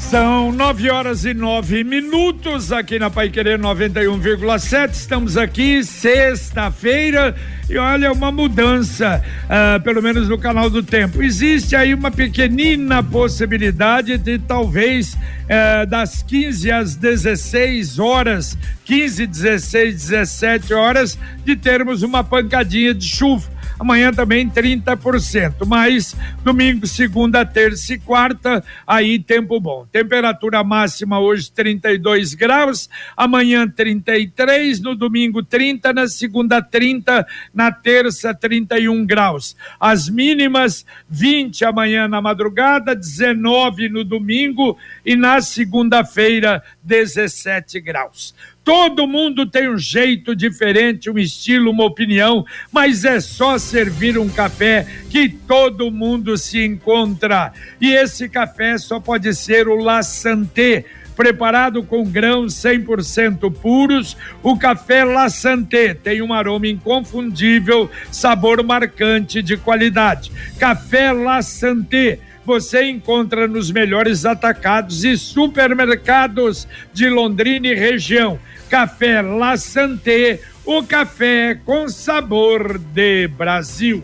São 0.00 0.50
nove 0.50 0.90
horas 0.90 1.24
e 1.24 1.32
nove 1.32 1.84
minutos 1.84 2.72
aqui 2.72 2.98
na 2.98 3.08
Pai 3.08 3.28
Querer 3.30 3.60
91,7. 3.60 4.90
Estamos 4.92 5.36
aqui 5.36 5.84
sexta-feira 5.84 7.36
e 7.68 7.78
olha 7.78 8.10
uma 8.10 8.32
mudança, 8.32 9.22
uh, 9.44 9.80
pelo 9.82 10.02
menos 10.02 10.28
no 10.28 10.36
canal 10.36 10.68
do 10.68 10.82
tempo. 10.82 11.22
Existe 11.22 11.76
aí 11.76 11.94
uma 11.94 12.10
pequenina 12.10 13.04
possibilidade 13.04 14.18
de 14.18 14.38
talvez 14.38 15.14
uh, 15.14 15.86
das 15.86 16.24
15 16.24 16.72
às 16.72 16.96
16 16.96 18.00
horas, 18.00 18.58
15, 18.86 19.26
16, 19.28 19.94
17 19.94 20.74
horas, 20.74 21.16
de 21.44 21.54
termos 21.54 22.02
uma 22.02 22.24
pancadinha 22.24 22.92
de 22.92 23.06
chuva 23.06 23.59
Amanhã 23.80 24.12
também 24.12 24.46
30%, 24.46 25.66
mas 25.66 26.14
domingo, 26.44 26.86
segunda, 26.86 27.46
terça 27.46 27.94
e 27.94 27.98
quarta, 27.98 28.62
aí 28.86 29.18
tempo 29.18 29.58
bom. 29.58 29.86
Temperatura 29.90 30.62
máxima 30.62 31.18
hoje 31.18 31.50
32 31.50 32.34
graus, 32.34 32.90
amanhã 33.16 33.66
33, 33.66 34.82
no 34.82 34.94
domingo 34.94 35.42
30, 35.42 35.94
na 35.94 36.06
segunda 36.08 36.60
30, 36.60 37.26
na 37.54 37.72
terça 37.72 38.34
31 38.34 39.06
graus. 39.06 39.56
As 39.80 40.10
mínimas 40.10 40.84
20 41.08 41.64
amanhã 41.64 42.06
na 42.06 42.20
madrugada, 42.20 42.94
19 42.94 43.88
no 43.88 44.04
domingo 44.04 44.76
e 45.06 45.16
na 45.16 45.40
segunda-feira 45.40 46.62
17 46.82 47.80
graus. 47.80 48.34
Todo 48.62 49.06
mundo 49.06 49.46
tem 49.46 49.68
um 49.70 49.78
jeito 49.78 50.36
diferente, 50.36 51.10
um 51.10 51.18
estilo, 51.18 51.70
uma 51.70 51.84
opinião, 51.84 52.44
mas 52.70 53.04
é 53.04 53.18
só 53.18 53.58
servir 53.58 54.18
um 54.18 54.28
café 54.28 54.86
que 55.08 55.28
todo 55.28 55.90
mundo 55.90 56.36
se 56.36 56.64
encontra. 56.64 57.52
E 57.80 57.92
esse 57.92 58.28
café 58.28 58.76
só 58.78 59.00
pode 59.00 59.34
ser 59.34 59.66
o 59.66 59.76
La 59.76 60.02
Santé 60.02 60.84
preparado 61.20 61.82
com 61.82 62.02
grãos 62.02 62.54
100% 62.54 63.52
puros, 63.52 64.16
o 64.42 64.56
café 64.56 65.04
La 65.04 65.28
Santé 65.28 65.92
tem 65.92 66.22
um 66.22 66.32
aroma 66.32 66.66
inconfundível, 66.66 67.90
sabor 68.10 68.62
marcante 68.62 69.42
de 69.42 69.58
qualidade. 69.58 70.32
Café 70.58 71.12
La 71.12 71.42
Santé 71.42 72.20
você 72.50 72.90
encontra 72.90 73.46
nos 73.46 73.70
melhores 73.70 74.24
atacados 74.24 75.04
e 75.04 75.16
supermercados 75.16 76.66
de 76.92 77.08
Londrina 77.08 77.68
e 77.68 77.74
região. 77.76 78.40
Café 78.68 79.22
La 79.22 79.56
Santé, 79.56 80.40
o 80.64 80.82
café 80.82 81.54
com 81.64 81.88
sabor 81.88 82.76
de 82.76 83.28
Brasil. 83.28 84.02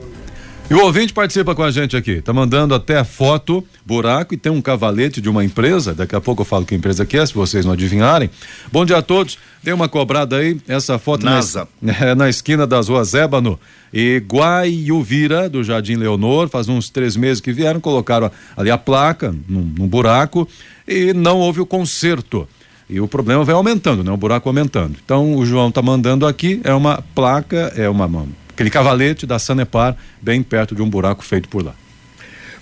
E 0.68 0.74
o 0.74 0.82
ouvinte 0.84 1.12
participa 1.12 1.54
com 1.54 1.62
a 1.62 1.70
gente 1.70 1.96
aqui, 1.96 2.20
tá 2.20 2.32
mandando 2.32 2.74
até 2.74 2.98
a 2.98 3.04
foto, 3.04 3.64
buraco 3.84 4.34
e 4.34 4.36
tem 4.36 4.50
um 4.50 4.60
cavalete 4.60 5.20
de 5.20 5.28
uma 5.28 5.44
empresa, 5.44 5.94
daqui 5.94 6.16
a 6.16 6.20
pouco 6.20 6.42
eu 6.42 6.44
falo 6.44 6.64
que 6.64 6.74
empresa 6.74 7.06
que 7.06 7.16
é, 7.16 7.24
se 7.24 7.32
vocês 7.32 7.64
não 7.64 7.72
adivinharem. 7.72 8.28
Bom 8.72 8.84
dia 8.84 8.96
a 8.96 9.02
todos, 9.02 9.38
dê 9.62 9.72
uma 9.72 9.88
cobrada 9.88 10.38
aí, 10.38 10.60
essa 10.66 10.98
foto 10.98 11.24
NASA. 11.24 11.68
Na, 11.80 11.92
é, 12.04 12.14
na 12.16 12.28
esquina 12.28 12.66
das 12.66 12.88
ruas 12.88 13.14
Ébano 13.14 13.60
e 13.94 14.20
Guaiuvira, 14.26 15.48
do 15.48 15.62
Jardim 15.62 15.94
Leonor, 15.94 16.48
faz 16.48 16.68
uns 16.68 16.90
três 16.90 17.14
meses 17.14 17.40
que 17.40 17.52
vieram, 17.52 17.78
colocaram 17.78 18.28
ali 18.56 18.70
a 18.70 18.76
placa 18.76 19.32
num, 19.48 19.72
num 19.78 19.86
buraco 19.86 20.48
e 20.86 21.12
não 21.12 21.38
houve 21.38 21.60
o 21.60 21.66
conserto. 21.66 22.48
E 22.90 22.98
o 22.98 23.06
problema 23.06 23.44
vai 23.44 23.54
aumentando, 23.54 24.02
né? 24.02 24.10
O 24.10 24.16
buraco 24.16 24.48
aumentando. 24.48 24.96
Então 25.04 25.36
o 25.36 25.46
João 25.46 25.68
está 25.68 25.80
mandando 25.80 26.26
aqui, 26.26 26.60
é 26.64 26.74
uma 26.74 27.04
placa, 27.14 27.72
é 27.76 27.88
uma 27.88 28.08
aquele 28.56 28.70
cavalete 28.70 29.26
da 29.26 29.38
Sanepar, 29.38 29.94
bem 30.20 30.42
perto 30.42 30.74
de 30.74 30.80
um 30.80 30.88
buraco 30.88 31.22
feito 31.22 31.46
por 31.46 31.62
lá. 31.62 31.74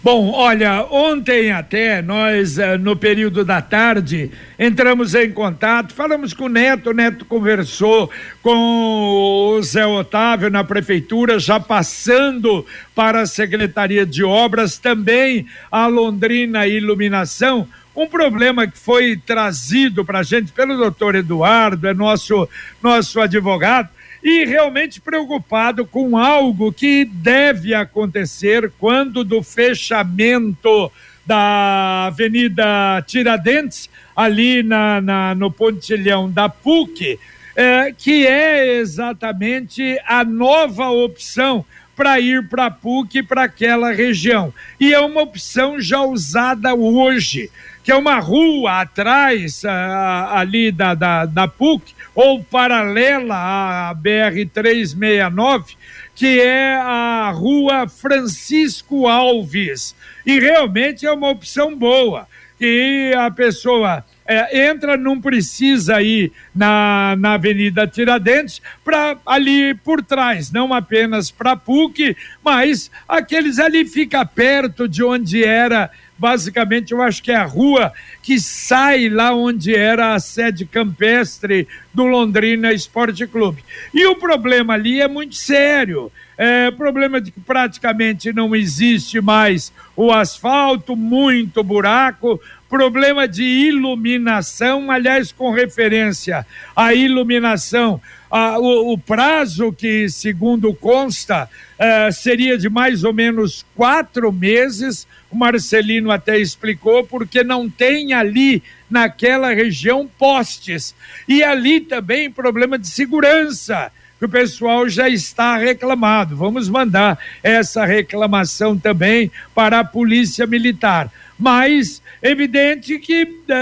Bom, 0.02 0.32
olha, 0.32 0.84
ontem 0.90 1.50
até 1.50 2.02
nós, 2.02 2.58
eh, 2.58 2.77
no 2.77 2.94
período 2.94 3.42
da 3.42 3.62
tarde, 3.62 4.30
entramos 4.58 5.14
em 5.14 5.30
contato, 5.30 5.94
falamos 5.94 6.34
com 6.34 6.44
o 6.44 6.48
Neto, 6.48 6.90
o 6.90 6.92
Neto 6.92 7.24
conversou 7.24 8.10
com 8.42 9.56
o 9.56 9.62
Zé 9.62 9.86
Otávio 9.86 10.50
na 10.50 10.62
prefeitura, 10.62 11.38
já 11.38 11.58
passando 11.58 12.66
para 12.94 13.22
a 13.22 13.27
Secretaria 13.27 14.04
de 14.04 14.22
Obras, 14.22 14.77
também 14.77 15.46
a 15.72 15.86
Londrina 15.86 16.66
Iluminação 16.66 17.66
um 17.96 18.08
problema 18.08 18.66
que 18.66 18.77
foi 18.77 19.16
trazido 19.16 20.04
para 20.04 20.18
a 20.18 20.22
gente 20.24 20.50
pelo 20.50 20.77
doutor 20.77 21.14
Eduardo, 21.14 21.86
é 21.86 21.94
nosso, 21.94 22.48
nosso 22.83 23.20
advogado, 23.20 23.88
e 24.24 24.46
realmente 24.46 25.02
preocupado 25.02 25.85
com 25.85 26.17
algo 26.17 26.73
que 26.73 27.05
deve 27.05 27.74
acontecer 27.74 28.73
quando 28.79 29.23
do 29.23 29.42
fechamento 29.42 30.90
da 31.27 32.07
Avenida 32.07 33.05
Tiradentes, 33.07 33.90
ali 34.17 34.63
na, 34.63 34.98
na 35.02 35.34
no 35.34 35.51
pontilhão 35.51 36.30
da 36.30 36.48
PUC, 36.48 37.20
é, 37.55 37.92
que 37.92 38.27
é 38.27 38.79
exatamente 38.79 40.01
a 40.07 40.24
nova 40.24 40.89
opção 40.89 41.64
para 41.96 42.18
ir 42.20 42.48
para 42.48 42.66
a 42.66 42.70
PUC 42.70 43.22
para 43.22 43.44
aquela 43.44 43.92
região. 43.92 44.52
E 44.78 44.92
é 44.92 45.00
uma 45.00 45.22
opção 45.22 45.80
já 45.80 46.02
usada 46.02 46.74
hoje 46.74 47.50
que 47.84 47.92
é 47.92 47.94
uma 47.94 48.18
rua 48.18 48.80
atrás 48.80 49.62
ali 49.66 50.72
da, 50.72 50.94
da, 50.94 51.27
da 51.27 51.46
PUC, 51.46 51.94
ou 52.14 52.42
paralela 52.42 53.90
à 53.90 53.94
BR-369, 53.94 55.77
que 56.14 56.40
é 56.40 56.77
a 56.77 57.30
rua 57.30 57.86
Francisco 57.86 59.06
Alves. 59.06 59.94
E 60.24 60.40
realmente 60.40 61.04
é 61.04 61.12
uma 61.12 61.28
opção 61.28 61.77
boa. 61.77 62.27
E 62.58 63.12
a 63.18 63.30
pessoa 63.30 64.02
é, 64.27 64.68
entra, 64.68 64.96
não 64.96 65.20
precisa 65.20 66.01
ir 66.01 66.33
na, 66.55 67.14
na 67.18 67.35
Avenida 67.35 67.86
Tiradentes, 67.86 68.62
para 68.83 69.17
ali 69.27 69.74
por 69.74 70.02
trás, 70.02 70.51
não 70.51 70.73
apenas 70.73 71.30
para 71.30 71.57
PUC, 71.57 72.17
mas 72.42 72.90
aqueles 73.08 73.58
ali 73.58 73.84
fica 73.84 74.24
perto 74.24 74.89
de 74.89 75.05
onde 75.05 75.45
era 75.45 75.90
basicamente 76.17 76.92
eu 76.92 77.02
acho 77.02 77.23
que 77.23 77.33
é 77.33 77.36
a 77.36 77.45
rua 77.45 77.92
que 78.23 78.39
sai 78.39 79.08
lá 79.08 79.34
onde 79.34 79.74
era 79.74 80.14
a 80.14 80.20
sede 80.20 80.64
campestre 80.64 81.67
do 81.94 82.05
Londrina 82.05 82.72
Esporte 82.72 83.27
Clube. 83.27 83.64
E 83.94 84.05
o 84.06 84.16
problema 84.16 84.74
ali 84.74 85.00
é 85.00 85.08
muito 85.08 85.36
sério. 85.36 86.10
É, 86.36 86.68
problema 86.72 87.20
de 87.20 87.30
que 87.30 87.38
praticamente 87.38 88.32
não 88.32 88.56
existe 88.56 89.20
mais 89.20 89.72
o 89.96 90.10
asfalto, 90.10 90.96
muito 90.96 91.62
buraco, 91.62 92.40
problema 92.68 93.28
de 93.28 93.44
iluminação, 93.44 94.90
aliás, 94.90 95.30
com 95.30 95.52
referência 95.52 96.44
à 96.74 96.92
iluminação, 96.92 98.00
a, 98.28 98.58
o, 98.58 98.94
o, 98.94 98.98
prazo 98.98 99.72
que, 99.72 100.08
segundo 100.08 100.74
consta, 100.74 101.48
uh, 101.78 102.12
seria 102.12 102.58
de 102.58 102.68
mais 102.68 103.04
ou 103.04 103.12
menos 103.12 103.64
quatro 103.77 104.33
meses. 104.33 105.06
O 105.30 105.36
Marcelino 105.36 106.10
até 106.10 106.36
explicou, 106.36 107.04
porque 107.04 107.44
não 107.44 107.70
tem 107.70 108.12
ali 108.12 108.60
naquela 108.90 109.55
região 109.55 110.08
postes. 110.18 110.95
E 111.28 111.42
ali 111.42 111.80
também 111.80 112.30
problema 112.30 112.78
de 112.78 112.89
segurança 112.89 113.90
que 114.18 114.24
o 114.24 114.28
pessoal 114.28 114.89
já 114.89 115.08
está 115.08 115.56
reclamado. 115.56 116.36
Vamos 116.36 116.68
mandar 116.68 117.18
essa 117.42 117.84
reclamação 117.84 118.78
também 118.78 119.30
para 119.55 119.80
a 119.80 119.84
Polícia 119.84 120.46
Militar. 120.46 121.11
Mas 121.39 122.00
evidente 122.22 122.98
que 122.98 123.24
uh, 123.24 123.52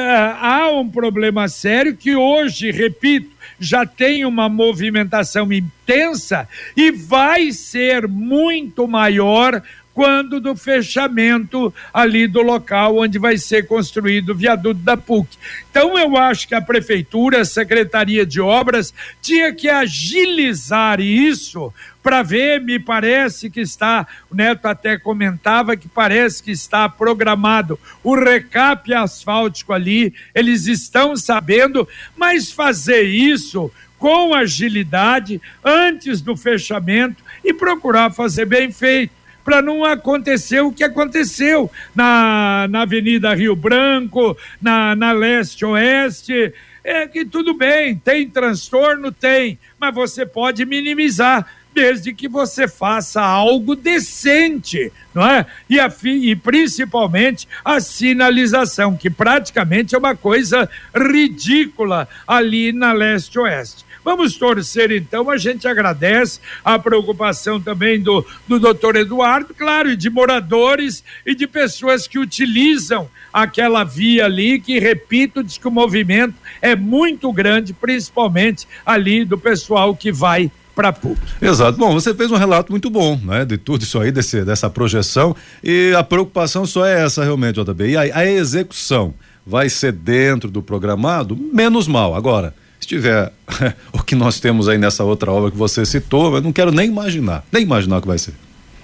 há 0.40 0.68
um 0.70 0.88
problema 0.88 1.48
sério 1.48 1.96
que 1.96 2.14
hoje, 2.14 2.70
repito, 2.70 3.30
já 3.58 3.86
tem 3.86 4.24
uma 4.24 4.48
movimentação 4.48 5.52
intensa 5.52 6.48
e 6.76 6.90
vai 6.90 7.52
ser 7.52 8.06
muito 8.06 8.86
maior 8.86 9.62
quando 9.94 10.40
do 10.40 10.56
fechamento 10.56 11.72
ali 11.92 12.26
do 12.26 12.42
local 12.42 12.98
onde 12.98 13.18
vai 13.18 13.36
ser 13.36 13.66
construído 13.66 14.30
o 14.30 14.34
viaduto 14.34 14.80
da 14.80 14.96
PUC. 14.96 15.36
Então 15.70 15.98
eu 15.98 16.16
acho 16.16 16.48
que 16.48 16.54
a 16.54 16.62
prefeitura, 16.62 17.40
a 17.40 17.44
Secretaria 17.44 18.24
de 18.24 18.40
Obras 18.40 18.92
tinha 19.20 19.52
que 19.52 19.68
agilizar 19.68 21.00
isso 21.00 21.72
para 22.02 22.22
ver, 22.22 22.60
me 22.60 22.80
parece 22.80 23.48
que 23.48 23.60
está, 23.60 24.06
o 24.28 24.34
Neto 24.34 24.66
até 24.66 24.98
comentava 24.98 25.76
que 25.76 25.86
parece 25.86 26.42
que 26.42 26.50
está 26.50 26.88
programado 26.88 27.78
o 28.02 28.16
recap 28.16 28.92
asfáltico 28.92 29.72
ali, 29.72 30.12
eles 30.34 30.66
estão 30.66 31.16
sabendo, 31.16 31.88
mas 32.16 32.50
fazer 32.50 33.02
isso 33.02 33.70
com 33.98 34.34
agilidade 34.34 35.40
antes 35.64 36.20
do 36.20 36.36
fechamento 36.36 37.22
e 37.44 37.54
procurar 37.54 38.10
fazer 38.10 38.46
bem 38.46 38.72
feito 38.72 39.21
para 39.44 39.62
não 39.62 39.84
acontecer 39.84 40.60
o 40.60 40.72
que 40.72 40.84
aconteceu 40.84 41.70
na, 41.94 42.66
na 42.70 42.82
Avenida 42.82 43.34
Rio 43.34 43.56
Branco, 43.56 44.36
na, 44.60 44.94
na 44.94 45.12
Leste-Oeste. 45.12 46.52
é 46.84 47.06
que 47.06 47.24
tudo 47.24 47.54
bem, 47.54 47.96
tem 47.96 48.28
transtorno? 48.28 49.12
Tem, 49.12 49.58
mas 49.78 49.94
você 49.94 50.24
pode 50.26 50.64
minimizar 50.64 51.46
desde 51.74 52.12
que 52.12 52.28
você 52.28 52.68
faça 52.68 53.20
algo 53.22 53.74
decente, 53.74 54.92
não 55.14 55.26
é? 55.26 55.46
E, 55.68 55.80
a, 55.80 55.90
e 56.04 56.36
principalmente 56.36 57.48
a 57.64 57.80
sinalização, 57.80 58.96
que 58.96 59.08
praticamente 59.08 59.94
é 59.94 59.98
uma 59.98 60.14
coisa 60.14 60.68
ridícula 60.94 62.08
ali 62.26 62.72
na 62.72 62.92
leste-oeste. 62.92 63.84
Vamos 64.04 64.36
torcer 64.36 64.90
então, 64.90 65.30
a 65.30 65.36
gente 65.36 65.68
agradece 65.68 66.40
a 66.64 66.78
preocupação 66.78 67.60
também 67.60 68.00
do, 68.00 68.24
do 68.48 68.58
doutor 68.58 68.96
Eduardo, 68.96 69.54
claro, 69.54 69.90
e 69.90 69.96
de 69.96 70.10
moradores 70.10 71.04
e 71.24 71.34
de 71.34 71.46
pessoas 71.46 72.06
que 72.06 72.18
utilizam 72.18 73.08
aquela 73.32 73.84
via 73.84 74.24
ali, 74.24 74.60
que, 74.60 74.78
repito, 74.78 75.42
diz 75.42 75.56
que 75.56 75.68
o 75.68 75.70
movimento 75.70 76.34
é 76.60 76.74
muito 76.74 77.32
grande, 77.32 77.72
principalmente 77.72 78.66
ali 78.84 79.24
do 79.24 79.38
pessoal 79.38 79.94
que 79.94 80.12
vai 80.12 80.50
para 80.74 80.92
PUC. 80.92 81.20
Exato. 81.40 81.78
Bom, 81.78 81.92
você 81.92 82.14
fez 82.14 82.30
um 82.30 82.36
relato 82.36 82.72
muito 82.72 82.88
bom, 82.90 83.20
né, 83.22 83.44
de 83.44 83.58
tudo 83.58 83.82
isso 83.82 84.00
aí, 84.00 84.10
desse, 84.10 84.44
dessa 84.44 84.68
projeção, 84.70 85.36
e 85.62 85.94
a 85.96 86.02
preocupação 86.02 86.66
só 86.66 86.86
é 86.86 87.04
essa 87.04 87.22
realmente, 87.22 87.62
JB. 87.62 87.90
E 87.90 87.96
a, 87.96 88.18
a 88.18 88.26
execução 88.26 89.14
vai 89.46 89.68
ser 89.68 89.92
dentro 89.92 90.50
do 90.50 90.62
programado, 90.62 91.36
menos 91.36 91.86
mal. 91.86 92.14
Agora, 92.14 92.54
se 92.82 92.88
tiver 92.88 93.32
o 93.92 94.02
que 94.02 94.14
nós 94.14 94.40
temos 94.40 94.68
aí 94.68 94.76
nessa 94.76 95.04
outra 95.04 95.30
obra 95.30 95.50
que 95.50 95.56
você 95.56 95.86
citou, 95.86 96.34
eu 96.34 96.42
não 96.42 96.52
quero 96.52 96.72
nem 96.72 96.88
imaginar, 96.88 97.44
nem 97.52 97.62
imaginar 97.62 97.98
o 97.98 98.02
que 98.02 98.08
vai 98.08 98.18
ser. 98.18 98.34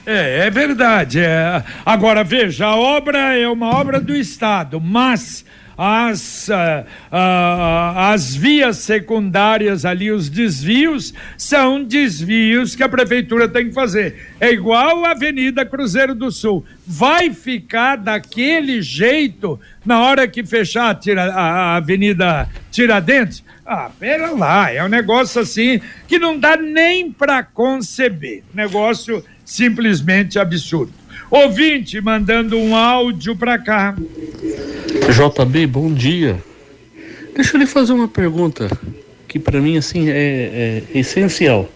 É, 0.06 0.46
é 0.46 0.50
verdade. 0.50 1.18
É. 1.20 1.62
Agora, 1.84 2.22
veja, 2.22 2.66
a 2.66 2.76
obra 2.76 3.36
é 3.36 3.48
uma 3.48 3.76
obra 3.76 4.00
do 4.00 4.16
Estado, 4.16 4.80
mas 4.80 5.44
as, 5.76 6.48
uh, 6.48 6.52
uh, 7.12 7.98
as 8.12 8.34
vias 8.34 8.78
secundárias 8.78 9.84
ali, 9.84 10.10
os 10.10 10.28
desvios, 10.28 11.12
são 11.36 11.84
desvios 11.84 12.74
que 12.74 12.82
a 12.82 12.88
prefeitura 12.88 13.48
tem 13.48 13.68
que 13.68 13.74
fazer. 13.74 14.28
É 14.40 14.50
igual 14.50 15.04
a 15.04 15.10
Avenida 15.10 15.66
Cruzeiro 15.66 16.14
do 16.14 16.30
Sul. 16.32 16.64
Vai 16.86 17.34
ficar 17.34 17.96
daquele 17.96 18.80
jeito 18.80 19.60
na 19.84 20.00
hora 20.00 20.26
que 20.26 20.42
fechar 20.44 20.90
a, 20.90 20.94
tira, 20.94 21.32
a, 21.32 21.40
a 21.40 21.76
Avenida 21.76 22.48
Tiradentes? 22.70 23.44
Ah, 23.70 23.90
pera 24.00 24.30
lá, 24.30 24.72
é 24.72 24.82
um 24.82 24.88
negócio 24.88 25.42
assim 25.42 25.78
que 26.06 26.18
não 26.18 26.40
dá 26.40 26.56
nem 26.56 27.12
para 27.12 27.42
conceber. 27.42 28.42
Negócio 28.54 29.22
simplesmente 29.44 30.38
absurdo. 30.38 30.90
Ouvinte 31.30 32.00
mandando 32.00 32.56
um 32.56 32.74
áudio 32.74 33.36
para 33.36 33.58
cá. 33.58 33.94
JB, 33.94 35.66
bom 35.66 35.92
dia. 35.92 36.42
Deixa 37.34 37.56
eu 37.56 37.60
lhe 37.60 37.66
fazer 37.66 37.92
uma 37.92 38.08
pergunta 38.08 38.70
que 39.28 39.38
para 39.38 39.60
mim 39.60 39.76
assim 39.76 40.08
é, 40.08 40.14
é 40.94 40.98
essencial. 40.98 41.68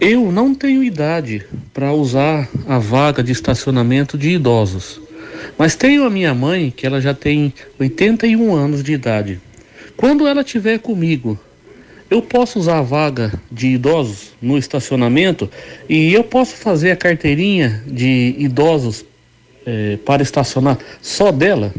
Eu 0.00 0.30
não 0.30 0.54
tenho 0.54 0.84
idade 0.84 1.44
para 1.74 1.92
usar 1.92 2.48
a 2.68 2.78
vaga 2.78 3.24
de 3.24 3.32
estacionamento 3.32 4.16
de 4.16 4.30
idosos, 4.30 5.00
mas 5.58 5.74
tenho 5.74 6.04
a 6.04 6.10
minha 6.10 6.32
mãe 6.32 6.70
que 6.70 6.86
ela 6.86 7.00
já 7.00 7.12
tem 7.12 7.52
81 7.76 8.54
anos 8.54 8.84
de 8.84 8.92
idade. 8.92 9.47
Quando 9.98 10.28
ela 10.28 10.42
estiver 10.42 10.78
comigo, 10.78 11.36
eu 12.08 12.22
posso 12.22 12.60
usar 12.60 12.78
a 12.78 12.82
vaga 12.82 13.32
de 13.50 13.66
idosos 13.66 14.32
no 14.40 14.56
estacionamento 14.56 15.50
e 15.88 16.14
eu 16.14 16.22
posso 16.22 16.54
fazer 16.54 16.92
a 16.92 16.96
carteirinha 16.96 17.82
de 17.84 18.36
idosos 18.38 19.04
é, 19.66 19.96
para 19.96 20.22
estacionar 20.22 20.78
só 21.02 21.32
dela? 21.32 21.74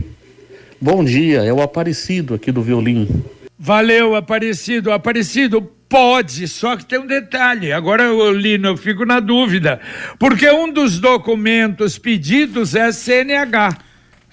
Bom 0.82 1.02
dia, 1.02 1.46
é 1.46 1.54
o 1.54 1.62
Aparecido 1.62 2.34
aqui 2.34 2.52
do 2.52 2.62
Violino. 2.62 3.24
Valeu, 3.58 4.14
Aparecido. 4.14 4.92
Aparecido, 4.92 5.62
pode, 5.88 6.46
só 6.50 6.76
que 6.76 6.86
tem 6.86 7.00
um 7.00 7.08
detalhe. 7.08 7.72
Agora, 7.72 8.04
Lino, 8.34 8.68
eu 8.68 8.78
fico 8.78 9.06
na 9.06 9.22
dúvida, 9.22 9.80
porque 10.20 10.52
um 10.52 10.70
dos 10.70 11.00
documentos 11.00 11.98
pedidos 11.98 12.76
é 12.76 12.92
CNH. 12.92 13.78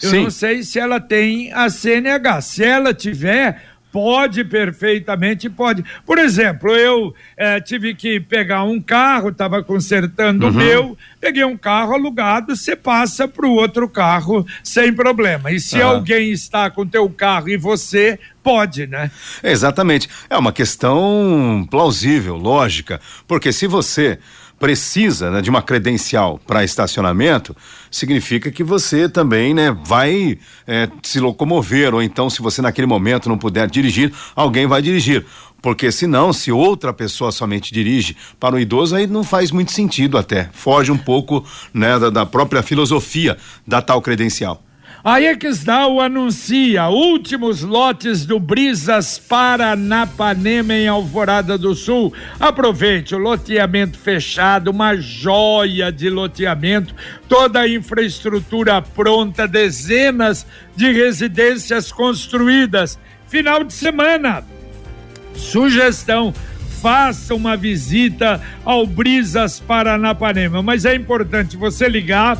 Eu 0.02 0.10
Sim. 0.10 0.22
não 0.24 0.30
sei 0.30 0.64
se 0.64 0.78
ela 0.78 1.00
tem 1.00 1.52
a 1.52 1.70
CNH. 1.70 2.40
Se 2.42 2.64
ela 2.64 2.92
tiver, 2.92 3.62
Pode 3.96 4.44
perfeitamente, 4.44 5.48
pode. 5.48 5.82
Por 6.04 6.18
exemplo, 6.18 6.76
eu 6.76 7.14
é, 7.34 7.58
tive 7.62 7.94
que 7.94 8.20
pegar 8.20 8.62
um 8.62 8.78
carro, 8.78 9.30
estava 9.30 9.64
consertando 9.64 10.44
uhum. 10.44 10.52
o 10.52 10.54
meu, 10.54 10.98
peguei 11.18 11.46
um 11.46 11.56
carro 11.56 11.94
alugado, 11.94 12.54
você 12.54 12.76
passa 12.76 13.26
para 13.26 13.46
o 13.46 13.54
outro 13.54 13.88
carro 13.88 14.46
sem 14.62 14.92
problema. 14.92 15.50
E 15.50 15.58
se 15.58 15.80
alguém 15.80 16.30
está 16.30 16.68
com 16.68 16.86
teu 16.86 17.08
carro 17.08 17.48
e 17.48 17.56
você, 17.56 18.18
pode, 18.42 18.86
né? 18.86 19.10
Exatamente. 19.42 20.10
É 20.28 20.36
uma 20.36 20.52
questão 20.52 21.66
plausível, 21.70 22.36
lógica, 22.36 23.00
porque 23.26 23.50
se 23.50 23.66
você 23.66 24.18
precisa 24.58 25.30
né, 25.30 25.42
de 25.42 25.50
uma 25.50 25.62
credencial 25.62 26.40
para 26.46 26.64
estacionamento, 26.64 27.54
significa 27.90 28.50
que 28.50 28.64
você 28.64 29.08
também 29.08 29.52
né, 29.52 29.76
vai 29.84 30.38
é, 30.66 30.88
se 31.02 31.20
locomover, 31.20 31.94
ou 31.94 32.02
então, 32.02 32.30
se 32.30 32.40
você 32.40 32.62
naquele 32.62 32.86
momento 32.86 33.28
não 33.28 33.38
puder 33.38 33.68
dirigir, 33.68 34.12
alguém 34.34 34.66
vai 34.66 34.80
dirigir. 34.80 35.24
Porque 35.62 35.90
senão, 35.90 36.32
se 36.32 36.52
outra 36.52 36.92
pessoa 36.92 37.32
somente 37.32 37.72
dirige 37.72 38.16
para 38.38 38.54
o 38.54 38.58
idoso, 38.58 38.94
aí 38.94 39.06
não 39.06 39.24
faz 39.24 39.50
muito 39.50 39.72
sentido 39.72 40.16
até. 40.16 40.48
Foge 40.52 40.92
um 40.92 40.98
pouco 40.98 41.44
né, 41.72 41.98
da, 41.98 42.10
da 42.10 42.26
própria 42.26 42.62
filosofia 42.62 43.36
da 43.66 43.82
tal 43.82 44.00
credencial. 44.00 44.62
A 45.08 45.20
Exdal 45.20 46.00
anuncia 46.00 46.88
últimos 46.88 47.62
lotes 47.62 48.26
do 48.26 48.40
Brisas 48.40 49.20
Paranapanema 49.20 50.74
em 50.74 50.88
Alvorada 50.88 51.56
do 51.56 51.76
Sul. 51.76 52.12
Aproveite 52.40 53.14
o 53.14 53.18
loteamento 53.18 53.96
fechado, 53.96 54.72
uma 54.72 54.96
joia 54.96 55.92
de 55.92 56.10
loteamento, 56.10 56.92
toda 57.28 57.60
a 57.60 57.68
infraestrutura 57.68 58.82
pronta, 58.82 59.46
dezenas 59.46 60.44
de 60.74 60.90
residências 60.90 61.92
construídas. 61.92 62.98
Final 63.28 63.62
de 63.62 63.74
semana. 63.74 64.42
Sugestão 65.36 66.34
faça 66.82 67.32
uma 67.32 67.56
visita 67.56 68.42
ao 68.64 68.84
Brisas 68.84 69.60
Paranapanema. 69.60 70.64
Mas 70.64 70.84
é 70.84 70.96
importante 70.96 71.56
você 71.56 71.88
ligar 71.88 72.36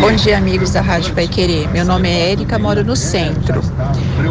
Bom 0.00 0.12
dia, 0.12 0.38
amigos 0.38 0.70
da 0.70 0.80
Rádio 0.80 1.12
Pai 1.16 1.26
Querer. 1.26 1.68
Meu 1.72 1.84
nome 1.84 2.08
é 2.08 2.30
Érica, 2.30 2.60
moro 2.60 2.84
no 2.84 2.94
centro. 2.94 3.60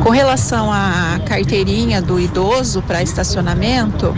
Com 0.04 0.10
relação 0.10 0.72
à 0.72 1.20
carteirinha 1.26 2.02
do 2.02 2.20
idoso 2.20 2.82
para 2.82 3.02
estacionamento, 3.02 4.14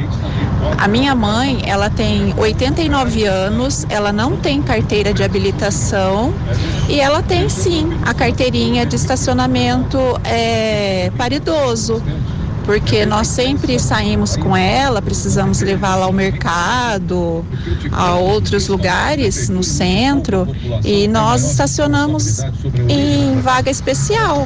a 0.78 0.88
minha 0.88 1.16
mãe, 1.16 1.62
ela 1.66 1.90
tem 1.90 2.34
89 2.38 3.26
anos, 3.26 3.86
ela 3.90 4.12
não 4.12 4.38
tem 4.38 4.62
carteira 4.62 5.14
de 5.14 5.24
habilitação 5.24 6.34
e 6.90 7.00
ela 7.00 7.22
tem 7.22 7.50
sim 7.50 7.90
a 8.06 8.14
carteirinha 8.14 8.86
de 8.86 8.96
estacionamento 8.96 9.98
é, 10.24 11.12
para 11.18 11.36
idoso. 11.36 12.02
Porque 12.66 13.06
nós 13.06 13.28
sempre 13.28 13.80
saímos 13.80 14.36
com 14.36 14.56
ela, 14.56 15.02
precisamos 15.02 15.62
levá-la 15.62 16.06
ao 16.06 16.12
mercado, 16.12 17.46
a 17.94 18.16
outros 18.16 18.68
lugares 18.68 19.48
no 19.48 19.64
centro, 19.64 20.46
e 20.84 21.08
nós 21.08 21.50
estacionamos 21.50 22.42
em 22.90 23.40
vaga 23.40 23.72
especial, 23.72 24.46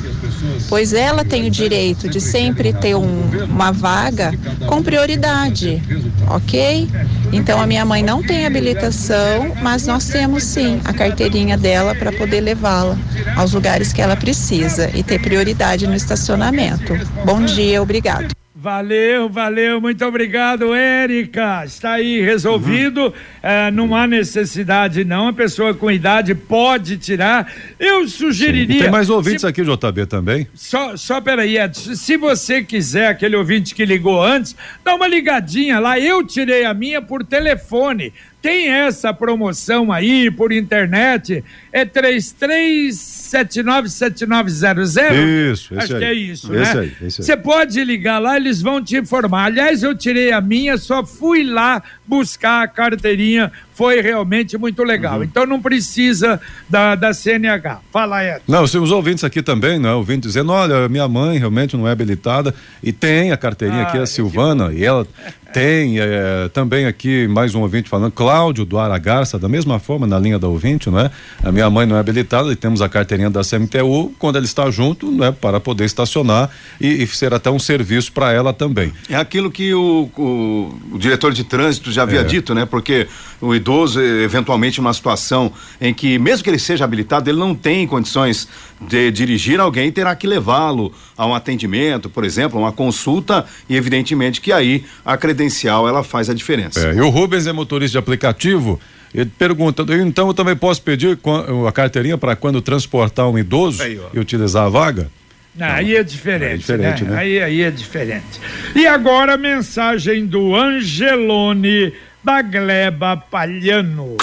pois 0.69 0.93
ela 0.93 1.23
tem 1.23 1.47
o 1.47 1.51
direito 1.51 2.09
de 2.09 2.19
sempre 2.19 2.73
ter 2.73 2.95
um, 2.95 3.45
uma 3.49 3.71
vaga 3.71 4.33
com 4.67 4.81
prioridade, 4.81 5.81
ok? 6.27 6.89
Então 7.31 7.61
a 7.61 7.67
minha 7.67 7.85
mãe 7.85 8.03
não 8.03 8.21
tem 8.21 8.45
habilitação, 8.45 9.53
mas 9.61 9.85
nós 9.85 10.05
temos 10.07 10.43
sim 10.43 10.79
a 10.83 10.93
carteirinha 10.93 11.57
dela 11.57 11.95
para 11.95 12.11
poder 12.11 12.41
levá-la 12.41 12.97
aos 13.35 13.53
lugares 13.53 13.93
que 13.93 14.01
ela 14.01 14.15
precisa 14.15 14.89
e 14.93 15.03
ter 15.03 15.21
prioridade 15.21 15.87
no 15.87 15.95
estacionamento. 15.95 16.93
Bom 17.25 17.43
dia, 17.43 17.81
obrigado. 17.81 18.40
Valeu, 18.61 19.27
valeu, 19.27 19.81
muito 19.81 20.05
obrigado, 20.05 20.75
Érica. 20.75 21.63
Está 21.65 21.93
aí 21.93 22.21
resolvido. 22.21 23.05
Uhum. 23.05 23.13
É, 23.41 23.71
não 23.71 23.95
há 23.95 24.05
necessidade, 24.05 25.03
não. 25.03 25.29
A 25.29 25.33
pessoa 25.33 25.73
com 25.73 25.89
idade 25.89 26.35
pode 26.35 26.97
tirar. 26.97 27.51
Eu 27.79 28.07
sugeriria. 28.07 28.83
tem 28.83 28.91
mais 28.91 29.09
ouvintes 29.09 29.41
se, 29.41 29.47
aqui, 29.47 29.63
JB, 29.63 30.05
também. 30.05 30.47
Só, 30.53 30.95
só 30.95 31.19
peraí, 31.19 31.57
Edson. 31.57 31.95
Se 31.95 32.15
você 32.17 32.61
quiser, 32.61 33.07
aquele 33.07 33.35
ouvinte 33.35 33.73
que 33.73 33.83
ligou 33.83 34.23
antes, 34.23 34.55
dá 34.85 34.93
uma 34.93 35.07
ligadinha 35.07 35.79
lá. 35.79 35.97
Eu 35.99 36.23
tirei 36.23 36.63
a 36.63 36.71
minha 36.71 37.01
por 37.01 37.23
telefone. 37.23 38.13
Tem 38.41 38.69
essa 38.69 39.13
promoção 39.13 39.91
aí 39.91 40.31
por 40.31 40.51
internet. 40.51 41.43
É 41.71 41.85
33 41.85 43.21
797900. 43.31 45.15
Isso, 45.59 45.77
Acho 45.77 45.93
aí. 45.93 45.99
que 45.99 46.05
é 46.05 46.13
isso, 46.13 46.53
esse 46.53 46.75
né? 46.75 46.91
Esse 47.01 47.23
Você 47.23 47.37
pode 47.37 47.83
ligar 47.83 48.19
lá, 48.19 48.35
eles 48.35 48.61
vão 48.61 48.83
te 48.83 48.97
informar. 48.97 49.45
Aliás, 49.45 49.83
eu 49.83 49.95
tirei 49.95 50.31
a 50.31 50.41
minha, 50.41 50.77
só 50.77 51.05
fui 51.05 51.43
lá 51.43 51.81
buscar 52.11 52.63
a 52.63 52.67
carteirinha, 52.67 53.49
foi 53.73 54.01
realmente 54.01 54.57
muito 54.57 54.83
legal. 54.83 55.19
Uhum. 55.19 55.23
Então 55.23 55.45
não 55.45 55.61
precisa 55.61 56.41
da, 56.69 56.93
da 56.93 57.13
CNH. 57.13 57.79
Fala, 57.89 58.21
Edson. 58.21 58.43
Não, 58.45 58.63
os 58.63 58.91
ouvintes 58.91 59.23
aqui 59.23 59.41
também, 59.41 59.79
né? 59.79 59.93
Ouvindo 59.93 60.23
dizendo, 60.23 60.51
olha, 60.51 60.89
minha 60.89 61.07
mãe 61.07 61.39
realmente 61.39 61.77
não 61.77 61.87
é 61.87 61.91
habilitada 61.91 62.53
e 62.83 62.91
tem 62.91 63.31
a 63.31 63.37
carteirinha 63.37 63.83
ah, 63.83 63.87
aqui, 63.87 63.97
a 63.97 64.05
Silvana, 64.05 64.73
e 64.73 64.83
ela 64.83 65.07
tem 65.53 65.99
é, 65.99 66.49
também 66.53 66.85
aqui 66.85 67.27
mais 67.27 67.53
um 67.53 67.61
ouvinte 67.61 67.89
falando, 67.89 68.11
Cláudio 68.11 68.65
do 68.65 68.77
Aragarça, 68.77 69.37
da 69.37 69.49
mesma 69.49 69.79
forma, 69.79 70.07
na 70.07 70.17
linha 70.17 70.39
da 70.39 70.47
ouvinte, 70.47 70.89
não 70.89 70.99
é? 70.99 71.11
A 71.43 71.51
minha 71.51 71.69
mãe 71.69 71.85
não 71.85 71.95
é 71.95 71.99
habilitada 71.99 72.51
e 72.51 72.55
temos 72.55 72.81
a 72.81 72.89
carteirinha 72.89 73.29
da 73.29 73.41
CMTU 73.41 74.13
quando 74.17 74.37
ela 74.37 74.45
está 74.45 74.69
junto, 74.71 75.11
né? 75.11 75.31
Para 75.31 75.59
poder 75.59 75.85
estacionar 75.85 76.49
e, 76.79 77.03
e 77.03 77.07
ser 77.07 77.33
até 77.33 77.49
um 77.49 77.59
serviço 77.59 78.11
para 78.11 78.31
ela 78.31 78.53
também. 78.53 78.93
É 79.09 79.15
aquilo 79.15 79.51
que 79.51 79.73
o, 79.73 80.09
o, 80.17 80.79
o, 80.93 80.97
diretor 80.97 81.33
de 81.33 81.43
trânsito 81.43 81.91
já 81.91 82.00
havia 82.01 82.21
é. 82.21 82.23
dito, 82.23 82.53
né? 82.53 82.65
Porque 82.65 83.07
o 83.39 83.55
idoso, 83.55 83.99
eventualmente, 84.01 84.79
uma 84.79 84.93
situação 84.93 85.51
em 85.79 85.93
que, 85.93 86.19
mesmo 86.19 86.43
que 86.43 86.49
ele 86.49 86.59
seja 86.59 86.83
habilitado, 86.83 87.29
ele 87.29 87.39
não 87.39 87.55
tem 87.55 87.87
condições 87.87 88.47
de 88.81 89.11
dirigir 89.11 89.59
alguém, 89.59 89.91
terá 89.91 90.15
que 90.15 90.27
levá-lo 90.27 90.93
a 91.17 91.25
um 91.25 91.33
atendimento, 91.33 92.09
por 92.09 92.23
exemplo, 92.23 92.59
uma 92.59 92.71
consulta, 92.71 93.45
e 93.69 93.75
evidentemente 93.75 94.41
que 94.41 94.51
aí 94.51 94.83
a 95.05 95.15
credencial 95.17 95.87
ela 95.87 96.03
faz 96.03 96.29
a 96.29 96.33
diferença. 96.33 96.87
É, 96.87 96.95
e 96.95 97.01
o 97.01 97.09
Rubens 97.09 97.47
é 97.47 97.53
motorista 97.53 97.93
de 97.93 97.97
aplicativo. 97.97 98.79
Ele 99.13 99.29
pergunta, 99.37 99.83
então 100.05 100.27
eu 100.27 100.33
também 100.33 100.55
posso 100.55 100.81
pedir 100.81 101.19
a 101.67 101.71
carteirinha 101.71 102.17
para 102.17 102.35
quando 102.35 102.61
transportar 102.61 103.27
um 103.29 103.37
idoso 103.37 103.83
aí, 103.83 103.99
e 104.13 104.19
utilizar 104.19 104.65
a 104.65 104.69
vaga? 104.69 105.11
Não, 105.55 105.67
aí 105.67 105.95
é 105.95 106.03
diferente, 106.03 106.43
aí 106.43 106.53
é 106.53 106.57
diferente 106.57 107.03
né? 107.03 107.11
né? 107.11 107.17
Aí, 107.19 107.41
aí 107.41 107.61
é 107.61 107.71
diferente. 107.71 108.39
E 108.73 108.87
agora 108.87 109.33
a 109.33 109.37
mensagem 109.37 110.25
do 110.25 110.55
Angelone 110.55 111.93
da 112.23 112.41
Gleba 112.41 113.17
Palhano. 113.17 114.17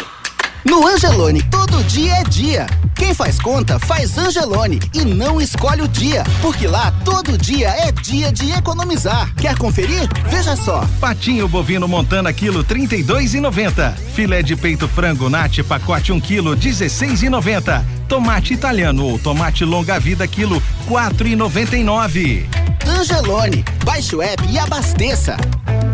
No 0.65 0.87
Angelone, 0.87 1.43
todo 1.51 1.83
dia 1.85 2.15
é 2.15 2.25
dia. 2.25 2.67
Quem 3.09 3.15
faz 3.15 3.41
conta, 3.41 3.79
faz 3.79 4.19
Angelone 4.19 4.79
e 4.93 5.03
não 5.03 5.41
escolhe 5.41 5.81
o 5.81 5.89
dia, 5.89 6.23
porque 6.43 6.67
lá 6.67 6.93
todo 7.07 7.39
dia 7.39 7.71
é 7.71 7.91
dia 7.91 8.31
de 8.31 8.53
economizar. 8.53 9.35
Quer 9.35 9.57
conferir? 9.57 10.07
Veja 10.29 10.55
só. 10.55 10.87
Patinho 11.01 11.49
bovino 11.49 11.89
montana 11.89 12.31
quilo 12.35 12.63
32,90. 12.63 13.95
Filé 14.15 14.43
de 14.43 14.55
peito 14.55 14.87
frango 14.87 15.31
nate 15.31 15.63
pacote 15.63 16.13
1 16.13 16.17
um 16.17 16.21
quilo 16.21 16.55
16,90. 16.55 17.83
Tomate 18.07 18.53
italiano 18.53 19.07
ou 19.07 19.19
tomate 19.19 19.65
longa 19.65 19.99
vida 19.99 20.29
quilo 20.29 20.63
4,99. 20.87 22.45
Angelone, 22.87 23.65
baixe 23.87 24.15
o 24.15 24.21
app 24.21 24.43
e 24.51 24.59
abasteça. 24.59 25.35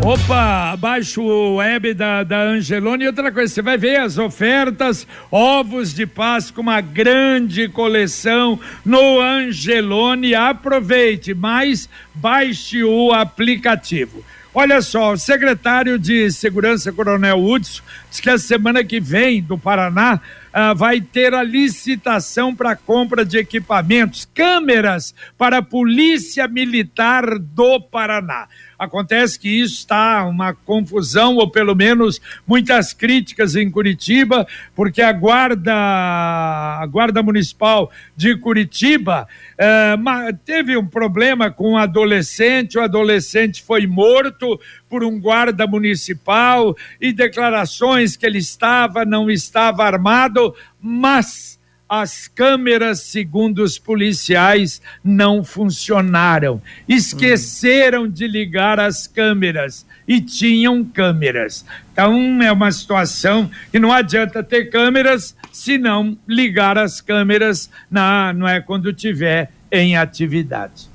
Opa, 0.05 0.75
baixe 0.77 1.19
o 1.19 1.55
web 1.55 1.91
da, 1.95 2.23
da 2.23 2.39
Angelone 2.43 3.05
e 3.05 3.07
outra 3.07 3.31
coisa, 3.31 3.51
você 3.51 3.61
vai 3.63 3.75
ver 3.75 3.99
as 3.99 4.19
ofertas, 4.19 5.07
ovos 5.31 5.95
de 5.95 6.05
Páscoa, 6.05 6.61
uma 6.61 6.79
grande 6.79 7.67
coleção 7.67 8.59
no 8.85 9.19
Angelone. 9.19 10.35
Aproveite, 10.35 11.33
mas 11.33 11.89
baixe 12.13 12.83
o 12.83 13.11
aplicativo. 13.13 14.23
Olha 14.53 14.79
só, 14.79 15.13
o 15.13 15.17
secretário 15.17 15.97
de 15.97 16.31
Segurança, 16.31 16.93
Coronel 16.93 17.43
Hudson, 17.43 17.81
diz 18.15 18.19
que 18.19 18.29
a 18.29 18.37
semana 18.37 18.83
que 18.83 18.99
vem 18.99 19.41
do 19.41 19.57
Paraná 19.57 20.21
ah, 20.53 20.73
vai 20.73 21.01
ter 21.01 21.33
a 21.33 21.43
licitação 21.43 22.55
para 22.55 22.75
compra 22.75 23.25
de 23.25 23.37
equipamentos, 23.37 24.27
câmeras 24.33 25.13
para 25.37 25.57
a 25.57 25.61
Polícia 25.61 26.47
Militar 26.47 27.37
do 27.37 27.81
Paraná. 27.81 28.47
Acontece 28.77 29.39
que 29.39 29.49
isso 29.49 29.75
está 29.75 30.25
uma 30.25 30.53
confusão, 30.53 31.35
ou 31.35 31.49
pelo 31.49 31.75
menos 31.75 32.21
muitas 32.45 32.93
críticas 32.93 33.55
em 33.55 33.71
Curitiba, 33.71 34.45
porque 34.75 35.01
a 35.01 35.13
Guarda, 35.13 35.73
a 35.73 36.85
Guarda 36.89 37.23
Municipal 37.23 37.89
de 38.15 38.35
Curitiba 38.37 39.27
eh, 39.57 39.95
teve 40.43 40.75
um 40.75 40.85
problema 40.85 41.49
com 41.49 41.71
um 41.71 41.77
adolescente, 41.77 42.77
o 42.77 42.81
adolescente 42.81 43.63
foi 43.63 43.87
morto 43.87 44.59
por 44.89 45.03
um 45.03 45.19
guarda 45.19 45.67
municipal 45.67 46.75
e 46.99 47.11
declarações 47.11 48.15
que 48.15 48.25
ele 48.25 48.37
estava, 48.37 49.05
não 49.05 49.29
estava 49.29 49.83
armado, 49.83 50.55
mas 50.79 51.55
as 51.87 52.27
câmeras, 52.27 53.01
segundo 53.01 53.59
os 53.59 53.77
policiais, 53.77 54.81
não 55.03 55.43
funcionaram. 55.43 56.61
Esqueceram 56.89 58.03
hum. 58.03 58.09
de 58.09 58.27
ligar 58.27 58.79
as 58.79 59.07
câmeras 59.07 59.85
e 60.07 60.19
tinham 60.19 60.83
câmeras. 60.83 61.65
Então 61.91 62.41
é 62.41 62.51
uma 62.51 62.71
situação 62.71 63.49
que 63.71 63.79
não 63.79 63.93
adianta 63.93 64.43
ter 64.43 64.65
câmeras 64.65 65.35
se 65.51 65.77
não 65.77 66.17
ligar 66.27 66.77
as 66.77 67.01
câmeras 67.01 67.69
na, 67.89 68.33
não 68.33 68.47
é 68.47 68.59
quando 68.59 68.91
tiver 68.91 69.51
em 69.71 69.95
atividade. 69.95 70.94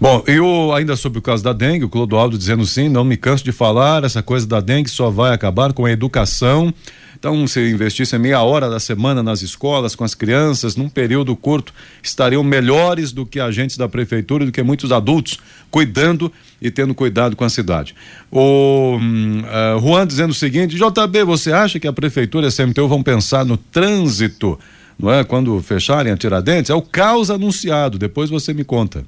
Bom, 0.00 0.24
eu 0.26 0.72
ainda 0.72 0.96
sobre 0.96 1.18
o 1.18 1.22
caso 1.22 1.44
da 1.44 1.52
dengue, 1.52 1.84
o 1.84 1.88
Clodoaldo 1.90 2.38
dizendo 2.38 2.64
sim, 2.64 2.88
não 2.88 3.04
me 3.04 3.18
canso 3.18 3.44
de 3.44 3.52
falar, 3.52 4.02
essa 4.02 4.22
coisa 4.22 4.46
da 4.46 4.58
dengue 4.58 4.88
só 4.88 5.10
vai 5.10 5.34
acabar 5.34 5.74
com 5.74 5.84
a 5.84 5.90
educação. 5.90 6.72
Então, 7.18 7.46
se 7.46 7.70
investisse 7.70 8.16
meia 8.16 8.40
hora 8.40 8.70
da 8.70 8.80
semana 8.80 9.22
nas 9.22 9.42
escolas, 9.42 9.94
com 9.94 10.02
as 10.02 10.14
crianças, 10.14 10.74
num 10.74 10.88
período 10.88 11.36
curto, 11.36 11.74
estariam 12.02 12.42
melhores 12.42 13.12
do 13.12 13.26
que 13.26 13.38
agentes 13.38 13.76
da 13.76 13.90
prefeitura, 13.90 14.46
do 14.46 14.52
que 14.52 14.62
muitos 14.62 14.90
adultos, 14.90 15.38
cuidando 15.70 16.32
e 16.62 16.70
tendo 16.70 16.94
cuidado 16.94 17.36
com 17.36 17.44
a 17.44 17.50
cidade. 17.50 17.94
O 18.32 18.96
uh, 18.96 19.80
Juan 19.86 20.06
dizendo 20.06 20.30
o 20.30 20.34
seguinte: 20.34 20.76
JB, 20.76 21.24
você 21.24 21.52
acha 21.52 21.78
que 21.78 21.86
a 21.86 21.92
prefeitura 21.92 22.46
e 22.46 22.48
a 22.48 22.52
CMTU 22.52 22.88
vão 22.88 23.02
pensar 23.02 23.44
no 23.44 23.58
trânsito, 23.58 24.58
não 24.98 25.12
é? 25.12 25.24
Quando 25.24 25.60
fecharem 25.60 26.10
a 26.10 26.16
Tiradentes? 26.16 26.70
É 26.70 26.74
o 26.74 26.80
caos 26.80 27.30
anunciado, 27.30 27.98
depois 27.98 28.30
você 28.30 28.54
me 28.54 28.64
conta. 28.64 29.04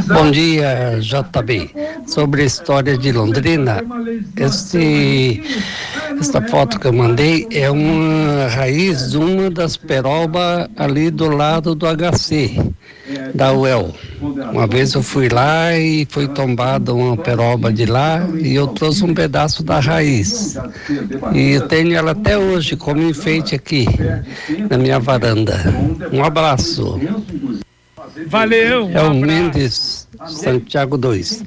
Bom 0.08 0.30
dia, 0.30 0.98
JB. 1.00 1.70
Sobre 2.06 2.42
a 2.42 2.44
história 2.44 2.98
de 2.98 3.12
Londrina, 3.12 3.82
esse, 4.36 5.42
essa 6.18 6.42
foto 6.42 6.80
que 6.80 6.86
eu 6.86 6.92
mandei 6.92 7.46
é 7.50 7.70
uma 7.70 8.48
raiz 8.48 9.12
de 9.12 9.18
uma 9.18 9.50
das 9.50 9.76
perobas 9.76 10.68
ali 10.76 11.10
do 11.10 11.28
lado 11.28 11.74
do 11.74 11.86
HC, 11.86 12.60
da 13.34 13.52
UEL. 13.52 13.94
Uma 14.20 14.66
vez 14.66 14.94
eu 14.94 15.02
fui 15.02 15.28
lá 15.28 15.76
e 15.76 16.06
foi 16.10 16.26
tombada 16.28 16.92
uma 16.92 17.16
peroba 17.16 17.72
de 17.72 17.86
lá 17.86 18.26
e 18.40 18.54
eu 18.54 18.66
trouxe 18.68 19.04
um 19.04 19.14
pedaço 19.14 19.62
da 19.62 19.78
raiz. 19.80 20.56
E 21.32 21.52
eu 21.52 21.68
tenho 21.68 21.94
ela 21.94 22.12
até 22.12 22.36
hoje 22.36 22.76
como 22.76 23.02
enfeite 23.02 23.54
aqui 23.54 23.86
na 24.68 24.76
minha 24.76 24.98
varanda. 24.98 25.56
Um 26.12 26.24
abraço. 26.24 27.00
Valeu. 28.32 28.86
Um 28.86 28.96
é 28.96 29.02
o 29.02 29.14
Mendes 29.14 30.08
Santiago 30.26 30.96
2. 30.96 31.44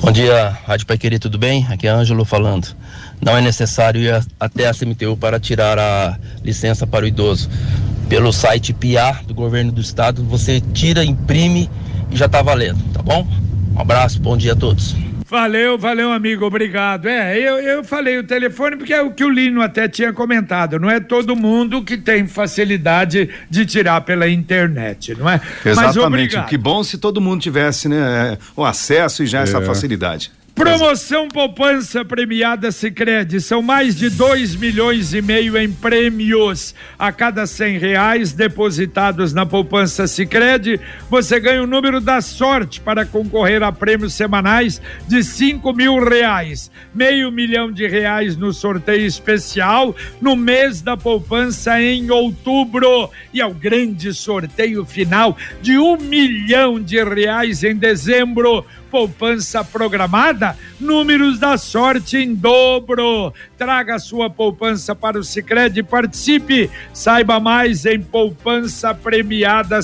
Bom 0.00 0.10
dia, 0.10 0.48
Rádio 0.66 0.86
Pai 0.86 0.98
Querer, 0.98 1.18
tudo 1.18 1.38
bem? 1.38 1.66
Aqui 1.70 1.86
é 1.86 1.90
Ângelo 1.90 2.24
falando. 2.24 2.74
Não 3.20 3.36
é 3.36 3.40
necessário 3.40 4.00
ir 4.00 4.26
até 4.40 4.66
a 4.66 4.74
CMTU 4.74 5.16
para 5.16 5.38
tirar 5.38 5.78
a 5.78 6.18
licença 6.42 6.86
para 6.86 7.04
o 7.04 7.08
idoso. 7.08 7.48
Pelo 8.08 8.32
site 8.32 8.72
PIA 8.72 9.20
do 9.26 9.32
governo 9.32 9.70
do 9.70 9.80
estado, 9.80 10.24
você 10.24 10.60
tira, 10.60 11.04
imprime 11.04 11.70
e 12.10 12.16
já 12.16 12.26
está 12.26 12.42
valendo, 12.42 12.82
tá 12.92 13.00
bom? 13.00 13.26
Um 13.74 13.80
abraço, 13.80 14.20
bom 14.20 14.36
dia 14.36 14.52
a 14.52 14.56
todos. 14.56 14.94
Valeu, 15.28 15.78
valeu, 15.78 16.12
amigo, 16.12 16.44
obrigado. 16.44 17.06
É, 17.06 17.38
eu, 17.38 17.58
eu 17.58 17.82
falei 17.82 18.18
o 18.18 18.22
telefone 18.22 18.76
porque 18.76 18.92
é 18.92 19.00
o 19.00 19.12
que 19.12 19.24
o 19.24 19.30
Lino 19.30 19.62
até 19.62 19.88
tinha 19.88 20.12
comentado. 20.12 20.78
Não 20.78 20.90
é 20.90 21.00
todo 21.00 21.34
mundo 21.34 21.82
que 21.82 21.96
tem 21.96 22.26
facilidade 22.26 23.30
de 23.48 23.64
tirar 23.64 24.02
pela 24.02 24.28
internet, 24.28 25.14
não 25.18 25.30
é? 25.30 25.40
Exatamente. 25.64 26.38
Que 26.44 26.58
bom 26.58 26.84
se 26.84 26.98
todo 26.98 27.18
mundo 27.18 27.40
tivesse, 27.40 27.88
né, 27.88 28.36
o 28.54 28.62
acesso 28.62 29.22
e 29.22 29.26
já 29.26 29.40
é. 29.40 29.42
essa 29.44 29.62
facilidade. 29.62 30.30
Promoção 30.54 31.28
Poupança 31.28 32.04
Premiada 32.04 32.70
Sicredi. 32.70 33.40
São 33.40 33.62
mais 33.62 33.96
de 33.96 34.10
dois 34.10 34.54
milhões 34.54 35.14
e 35.14 35.22
meio 35.22 35.56
em 35.56 35.72
prêmios. 35.72 36.74
A 36.98 37.10
cada 37.10 37.46
cem 37.46 37.78
reais 37.78 38.34
depositados 38.34 39.32
na 39.32 39.46
Poupança 39.46 40.06
Sicredi, 40.06 40.78
você 41.08 41.40
ganha 41.40 41.62
o 41.62 41.66
número 41.66 42.02
da 42.02 42.20
sorte 42.20 42.80
para 42.80 43.06
concorrer 43.06 43.62
a 43.62 43.72
prêmios 43.72 44.12
semanais 44.12 44.80
de 45.08 45.24
cinco 45.24 45.72
mil 45.72 45.98
reais, 45.98 46.70
meio 46.94 47.32
milhão 47.32 47.72
de 47.72 47.88
reais 47.88 48.36
no 48.36 48.52
sorteio 48.52 49.06
especial 49.06 49.96
no 50.20 50.36
mês 50.36 50.82
da 50.82 50.98
poupança 50.98 51.80
em 51.80 52.10
outubro. 52.10 53.10
E 53.32 53.40
ao 53.40 53.54
grande 53.54 54.12
sorteio 54.12 54.84
final 54.84 55.34
de 55.62 55.78
um 55.78 55.96
milhão 55.96 56.78
de 56.78 57.02
reais 57.02 57.64
em 57.64 57.74
dezembro 57.74 58.66
poupança 58.92 59.64
programada, 59.64 60.54
números 60.78 61.38
da 61.38 61.56
sorte 61.56 62.18
em 62.18 62.34
dobro. 62.34 63.32
Traga 63.56 63.98
sua 63.98 64.28
poupança 64.28 64.94
para 64.94 65.18
o 65.18 65.24
Sicredi 65.24 65.80
e 65.80 65.82
participe. 65.82 66.70
Saiba 66.92 67.40
mais 67.40 67.86
em 67.86 67.98
poupança 67.98 68.92
premiada. 68.92 69.80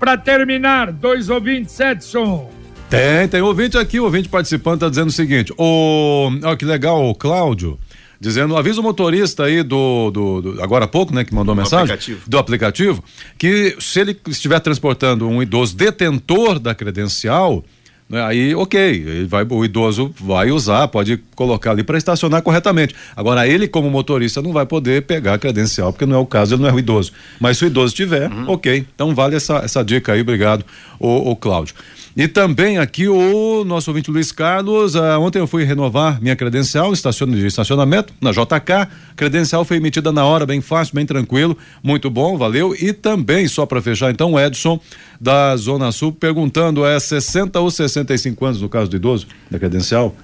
Para 0.00 0.18
terminar, 0.18 0.90
dois 0.90 1.30
ouvintes, 1.30 1.78
Edson. 1.78 2.50
Tem, 2.90 3.28
tem 3.28 3.40
ouvinte 3.40 3.78
aqui, 3.78 4.00
ouvinte 4.00 4.28
participando 4.28 4.74
está 4.74 4.88
dizendo 4.88 5.08
o 5.08 5.12
seguinte: 5.12 5.52
o, 5.56 6.30
ó, 6.42 6.56
que 6.56 6.64
legal, 6.64 7.08
o 7.08 7.14
Cláudio 7.14 7.78
dizendo, 8.20 8.56
avisa 8.56 8.80
o 8.80 8.82
motorista 8.82 9.44
aí 9.44 9.62
do, 9.62 10.10
do, 10.10 10.42
do 10.42 10.62
agora 10.62 10.84
há 10.84 10.88
pouco, 10.88 11.14
né, 11.14 11.24
que 11.24 11.34
mandou 11.34 11.54
do 11.54 11.60
mensagem 11.60 11.94
aplicativo. 11.94 12.20
do 12.26 12.38
aplicativo, 12.38 13.04
que 13.38 13.76
se 13.80 14.00
ele 14.00 14.18
estiver 14.28 14.60
transportando 14.60 15.28
um 15.28 15.42
idoso 15.42 15.76
detentor 15.76 16.58
da 16.58 16.74
credencial, 16.74 17.64
né, 18.08 18.22
aí 18.22 18.54
ok, 18.54 19.26
vai, 19.26 19.46
o 19.48 19.64
idoso 19.64 20.14
vai 20.20 20.50
usar, 20.50 20.88
pode 20.88 21.16
colocar 21.34 21.70
ali 21.70 21.82
para 21.82 21.96
estacionar 21.98 22.42
corretamente. 22.42 22.94
Agora 23.16 23.46
ele 23.46 23.66
como 23.66 23.90
motorista 23.90 24.42
não 24.42 24.52
vai 24.52 24.66
poder 24.66 25.02
pegar 25.02 25.34
a 25.34 25.38
credencial 25.38 25.92
porque 25.92 26.06
não 26.06 26.16
é 26.16 26.18
o 26.18 26.26
caso, 26.26 26.54
ele 26.54 26.62
não 26.62 26.68
é 26.68 26.72
o 26.72 26.78
idoso. 26.78 27.12
Mas 27.40 27.58
se 27.58 27.64
o 27.64 27.66
idoso 27.66 27.94
tiver, 27.94 28.30
uhum. 28.30 28.50
ok. 28.50 28.86
Então 28.94 29.14
vale 29.14 29.36
essa 29.36 29.56
essa 29.56 29.82
dica 29.82 30.12
aí, 30.12 30.20
obrigado, 30.20 30.64
o, 30.98 31.30
o 31.30 31.36
Cláudio. 31.36 31.74
E 32.16 32.28
também 32.28 32.78
aqui 32.78 33.08
o 33.08 33.64
nosso 33.64 33.90
ouvinte 33.90 34.08
Luiz 34.08 34.30
Carlos. 34.30 34.94
Uh, 34.94 35.18
ontem 35.18 35.40
eu 35.40 35.48
fui 35.48 35.64
renovar 35.64 36.22
minha 36.22 36.36
credencial 36.36 36.92
de 36.92 37.00
estacionamento 37.48 38.12
na 38.20 38.30
JK. 38.30 38.88
Credencial 39.16 39.64
foi 39.64 39.78
emitida 39.78 40.12
na 40.12 40.24
hora, 40.24 40.46
bem 40.46 40.60
fácil, 40.60 40.94
bem 40.94 41.04
tranquilo. 41.04 41.58
Muito 41.82 42.08
bom, 42.08 42.38
valeu. 42.38 42.72
E 42.80 42.92
também, 42.92 43.48
só 43.48 43.66
para 43.66 43.82
fechar, 43.82 44.12
então, 44.12 44.34
o 44.34 44.38
Edson 44.38 44.78
da 45.20 45.56
Zona 45.56 45.90
Sul 45.90 46.12
perguntando: 46.12 46.86
é 46.86 47.00
60 47.00 47.58
ou 47.58 47.68
65 47.68 48.44
anos 48.46 48.62
no 48.62 48.68
caso 48.68 48.88
do 48.88 48.94
idoso, 48.94 49.26
da 49.50 49.58
credencial? 49.58 50.14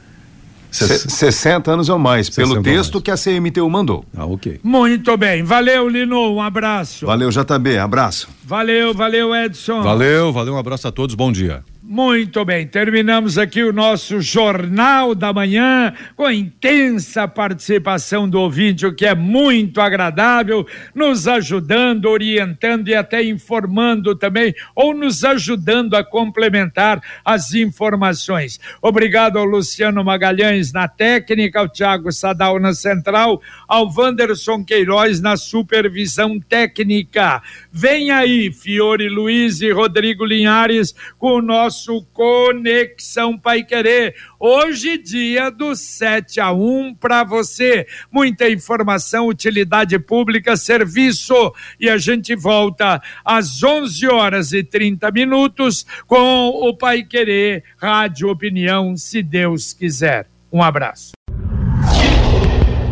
60 0.70 1.72
anos 1.72 1.88
ou 1.88 1.98
mais, 1.98 2.31
pelo 2.31 2.62
texto 2.62 2.94
mais. 2.94 3.03
que 3.03 3.11
a 3.11 3.16
CMTU 3.16 3.68
mandou. 3.68 4.05
Ah, 4.16 4.24
ok. 4.24 4.61
Muito 4.62 5.16
bem. 5.16 5.42
Valeu, 5.42 5.88
Lino. 5.88 6.35
Um 6.35 6.40
abraço. 6.40 7.07
Valeu, 7.07 7.31
JB. 7.31 7.79
Abraço. 7.79 8.29
Valeu, 8.44 8.94
valeu, 8.94 9.35
Edson. 9.35 9.83
Valeu, 9.83 10.33
valeu. 10.33 10.55
Um 10.55 10.59
abraço 10.59 10.87
a 10.87 10.92
todos. 10.92 11.16
Bom 11.16 11.33
dia. 11.33 11.64
Muito 11.92 12.44
bem, 12.44 12.68
terminamos 12.68 13.37
aqui 13.37 13.64
o 13.64 13.72
nosso 13.72 14.20
Jornal 14.20 15.12
da 15.12 15.33
Manhã 15.33 15.92
com 16.14 16.24
a 16.24 16.33
intensa 16.33 17.26
participação 17.26 18.31
do 18.31 18.40
ouvinte, 18.40 18.87
o 18.87 18.94
que 18.94 19.05
é 19.05 19.12
muito 19.12 19.81
agradável, 19.81 20.64
nos 20.94 21.26
ajudando, 21.26 22.05
orientando 22.05 22.87
e 22.87 22.94
até 22.94 23.24
informando 23.24 24.14
também, 24.14 24.55
ou 24.72 24.94
nos 24.94 25.24
ajudando 25.24 25.94
a 25.96 26.05
complementar 26.05 27.03
as 27.24 27.55
informações. 27.55 28.61
Obrigado 28.81 29.37
ao 29.37 29.44
Luciano 29.44 30.05
Magalhães 30.05 30.72
na 30.72 30.87
técnica, 30.87 31.59
ao 31.59 31.68
Tiago 31.68 32.12
Sadal 32.12 32.61
na 32.61 32.72
central, 32.72 33.42
ao 33.66 33.92
Wanderson 33.92 34.62
Queiroz 34.64 35.20
na 35.20 35.37
supervisão 35.37 36.38
técnica. 36.38 37.42
Vem 37.72 38.12
aí, 38.12 38.53
Fiore 38.53 39.09
Luiz 39.09 39.61
e 39.61 39.72
Rodrigo 39.72 40.24
Linhares 40.24 40.94
com 41.18 41.33
o 41.33 41.42
nosso 41.42 41.80
nosso 41.81 42.05
Conexão 42.12 43.38
Pai 43.38 43.64
Querer. 43.64 44.14
Hoje, 44.38 44.99
dia 44.99 45.51
do 45.51 45.75
7 45.75 46.38
a 46.40 46.53
1 46.53 46.95
para 46.95 47.25
você. 47.25 47.87
Muita 48.12 48.51
informação, 48.51 49.29
utilidade 49.29 49.99
pública, 49.99 50.57
serviço. 50.57 51.35
E 51.79 51.88
a 51.88 51.97
gente 51.97 52.37
volta 52.37 53.01
às 53.25 53.62
11 53.62 54.07
horas 54.09 54.53
e 54.53 54.62
30 54.62 55.11
minutos 55.11 55.87
com 56.07 56.49
o 56.49 56.77
Pai 56.77 57.03
Querer 57.03 57.64
Rádio 57.79 58.29
Opinião, 58.29 58.95
se 58.97 59.23
Deus 59.23 59.73
quiser. 59.73 60.27
Um 60.53 60.62
abraço. 60.62 61.12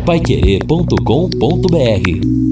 Paiquerê.com.br 0.05 2.48